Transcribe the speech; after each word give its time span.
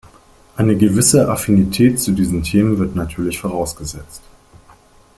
Eine 0.57 0.75
gewisse 0.77 1.29
Affinität 1.29 1.99
zu 1.99 2.13
diesen 2.13 2.41
Themen 2.41 2.79
wird 2.79 2.95
natürlich 2.95 3.37
vorausgesetzt. 3.39 4.23